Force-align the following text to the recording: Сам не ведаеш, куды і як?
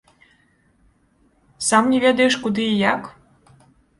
Сам 1.67 1.83
не 1.91 1.99
ведаеш, 2.05 2.33
куды 2.45 2.63
і 2.71 2.75
як? 2.93 3.03